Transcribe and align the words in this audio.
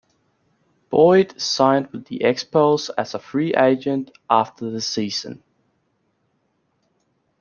Boyd 0.89 1.39
signed 1.39 1.89
with 1.91 2.05
the 2.05 2.21
Expos 2.25 2.89
as 2.97 3.13
a 3.13 3.19
free 3.19 3.53
agent 3.53 4.09
after 4.31 4.71
the 4.71 4.81
season. 4.81 5.43